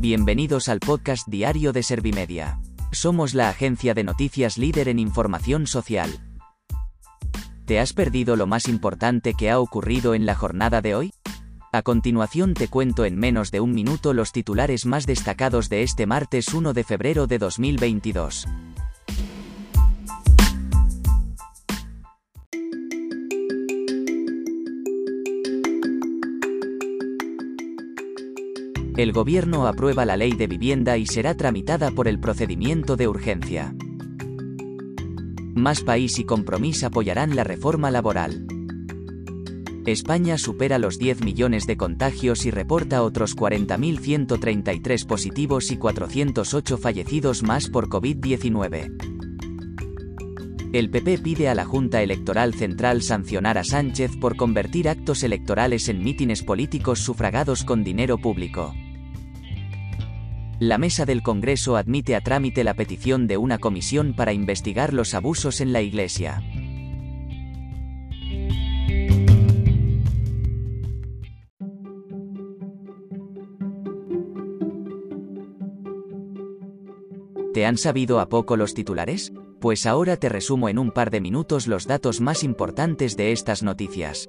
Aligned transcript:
Bienvenidos 0.00 0.70
al 0.70 0.80
podcast 0.80 1.28
diario 1.28 1.74
de 1.74 1.82
Servimedia. 1.82 2.58
Somos 2.90 3.34
la 3.34 3.50
agencia 3.50 3.92
de 3.92 4.02
noticias 4.02 4.56
líder 4.56 4.88
en 4.88 4.98
información 4.98 5.66
social. 5.66 6.08
¿Te 7.66 7.78
has 7.80 7.92
perdido 7.92 8.34
lo 8.34 8.46
más 8.46 8.66
importante 8.66 9.34
que 9.34 9.50
ha 9.50 9.60
ocurrido 9.60 10.14
en 10.14 10.24
la 10.24 10.34
jornada 10.34 10.80
de 10.80 10.94
hoy? 10.94 11.12
A 11.70 11.82
continuación 11.82 12.54
te 12.54 12.68
cuento 12.68 13.04
en 13.04 13.18
menos 13.18 13.50
de 13.50 13.60
un 13.60 13.72
minuto 13.72 14.14
los 14.14 14.32
titulares 14.32 14.86
más 14.86 15.04
destacados 15.04 15.68
de 15.68 15.82
este 15.82 16.06
martes 16.06 16.54
1 16.54 16.72
de 16.72 16.82
febrero 16.82 17.26
de 17.26 17.36
2022. 17.36 18.46
El 29.00 29.12
Gobierno 29.12 29.66
aprueba 29.66 30.04
la 30.04 30.18
ley 30.18 30.32
de 30.32 30.46
vivienda 30.46 30.98
y 30.98 31.06
será 31.06 31.34
tramitada 31.34 31.90
por 31.90 32.06
el 32.06 32.20
procedimiento 32.20 32.98
de 32.98 33.08
urgencia. 33.08 33.74
Más 35.54 35.80
País 35.80 36.18
y 36.18 36.24
Compromís 36.24 36.84
apoyarán 36.84 37.34
la 37.34 37.42
reforma 37.42 37.90
laboral. 37.90 38.44
España 39.86 40.36
supera 40.36 40.78
los 40.78 40.98
10 40.98 41.24
millones 41.24 41.66
de 41.66 41.78
contagios 41.78 42.44
y 42.44 42.50
reporta 42.50 43.02
otros 43.02 43.34
40.133 43.34 45.06
positivos 45.06 45.70
y 45.70 45.78
408 45.78 46.76
fallecidos 46.76 47.42
más 47.42 47.70
por 47.70 47.88
COVID-19. 47.88 48.98
El 50.74 50.90
PP 50.90 51.20
pide 51.20 51.48
a 51.48 51.54
la 51.54 51.64
Junta 51.64 52.02
Electoral 52.02 52.52
Central 52.52 53.00
sancionar 53.00 53.56
a 53.56 53.64
Sánchez 53.64 54.18
por 54.20 54.36
convertir 54.36 54.90
actos 54.90 55.22
electorales 55.22 55.88
en 55.88 56.04
mítines 56.04 56.42
políticos 56.42 56.98
sufragados 56.98 57.64
con 57.64 57.82
dinero 57.82 58.18
público. 58.18 58.74
La 60.60 60.76
mesa 60.76 61.06
del 61.06 61.22
Congreso 61.22 61.76
admite 61.76 62.14
a 62.14 62.20
trámite 62.20 62.64
la 62.64 62.74
petición 62.74 63.26
de 63.26 63.38
una 63.38 63.56
comisión 63.56 64.12
para 64.12 64.34
investigar 64.34 64.92
los 64.92 65.14
abusos 65.14 65.62
en 65.62 65.72
la 65.72 65.80
Iglesia. 65.80 66.42
¿Te 77.54 77.64
han 77.64 77.78
sabido 77.78 78.20
a 78.20 78.28
poco 78.28 78.58
los 78.58 78.74
titulares? 78.74 79.32
Pues 79.62 79.86
ahora 79.86 80.18
te 80.18 80.28
resumo 80.28 80.68
en 80.68 80.78
un 80.78 80.90
par 80.90 81.10
de 81.10 81.22
minutos 81.22 81.68
los 81.68 81.86
datos 81.86 82.20
más 82.20 82.44
importantes 82.44 83.16
de 83.16 83.32
estas 83.32 83.62
noticias. 83.62 84.28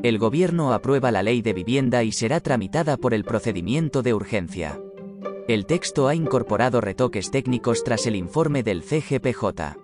El 0.00 0.18
Gobierno 0.18 0.72
aprueba 0.72 1.10
la 1.10 1.24
ley 1.24 1.42
de 1.42 1.52
vivienda 1.52 2.04
y 2.04 2.12
será 2.12 2.38
tramitada 2.38 2.96
por 2.96 3.14
el 3.14 3.24
procedimiento 3.24 4.00
de 4.02 4.14
urgencia. 4.14 4.80
El 5.48 5.66
texto 5.66 6.06
ha 6.06 6.14
incorporado 6.14 6.80
retoques 6.80 7.32
técnicos 7.32 7.82
tras 7.82 8.06
el 8.06 8.14
informe 8.14 8.62
del 8.62 8.84
CGPJ. 8.84 9.76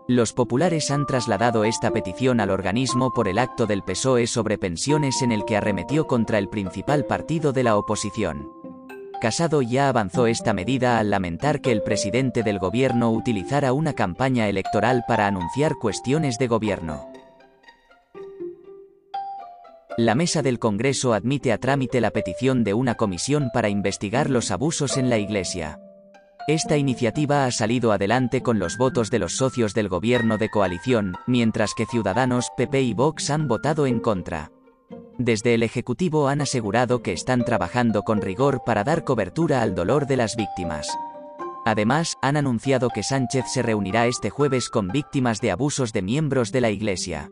Los 0.08 0.32
populares 0.32 0.92
han 0.92 1.06
trasladado 1.08 1.66
esta 1.66 1.92
petición 1.92 2.40
al 2.40 2.50
organismo 2.50 3.12
por 3.12 3.28
el 3.28 3.40
acto 3.40 3.66
del 3.66 3.84
PSOE 3.84 4.28
sobre 4.28 4.58
pensiones 4.58 5.22
en 5.22 5.34
el 5.34 5.44
que 5.44 5.58
arremetió 5.58 6.08
contra 6.08 6.38
el 6.38 6.48
principal 6.48 7.04
partido 7.04 7.52
de 7.52 7.64
la 7.64 7.76
oposición. 7.76 8.54
Casado 9.22 9.62
ya 9.62 9.90
avanzó 9.90 10.28
esta 10.28 10.54
medida 10.54 11.00
al 11.00 11.10
lamentar 11.10 11.62
que 11.62 11.72
el 11.72 11.82
presidente 11.82 12.44
del 12.44 12.60
gobierno 12.60 13.12
utilizara 13.12 13.74
una 13.74 13.94
campaña 13.94 14.48
electoral 14.50 15.04
para 15.08 15.28
anunciar 15.28 15.76
cuestiones 15.76 16.38
de 16.38 16.48
gobierno. 16.48 17.08
La 19.98 20.14
mesa 20.14 20.42
del 20.42 20.60
Congreso 20.60 21.14
admite 21.14 21.54
a 21.54 21.58
trámite 21.58 22.02
la 22.02 22.12
petición 22.12 22.66
de 22.66 22.74
una 22.74 22.96
comisión 22.96 23.50
para 23.54 23.70
investigar 23.70 24.30
los 24.30 24.52
abusos 24.52 24.98
en 24.98 25.10
la 25.10 25.18
Iglesia. 25.18 25.80
Esta 26.48 26.78
iniciativa 26.78 27.46
ha 27.46 27.52
salido 27.52 27.92
adelante 27.94 28.44
con 28.44 28.60
los 28.60 28.78
votos 28.78 29.10
de 29.10 29.20
los 29.20 29.38
socios 29.38 29.74
del 29.74 29.88
gobierno 29.88 30.38
de 30.38 30.50
coalición, 30.50 31.16
mientras 31.26 31.74
que 31.74 31.86
Ciudadanos, 31.86 32.50
PP 32.58 32.82
y 32.82 32.94
Vox 32.94 33.30
han 33.30 33.48
votado 33.48 33.88
en 33.88 34.00
contra. 34.00 34.52
Desde 35.18 35.54
el 35.54 35.64
Ejecutivo 35.64 36.28
han 36.28 36.42
asegurado 36.42 37.02
que 37.02 37.14
están 37.14 37.46
trabajando 37.46 38.04
con 38.04 38.22
rigor 38.22 38.64
para 38.66 38.84
dar 38.84 39.06
cobertura 39.06 39.62
al 39.62 39.74
dolor 39.74 40.08
de 40.08 40.18
las 40.18 40.36
víctimas. 40.36 40.90
Además, 41.66 42.18
han 42.22 42.38
anunciado 42.38 42.90
que 42.90 43.02
Sánchez 43.02 43.46
se 43.52 43.62
reunirá 43.62 44.08
este 44.08 44.30
jueves 44.30 44.70
con 44.70 44.90
víctimas 44.90 45.40
de 45.40 45.52
abusos 45.52 45.94
de 45.94 46.02
miembros 46.02 46.52
de 46.52 46.62
la 46.62 46.70
Iglesia. 46.70 47.32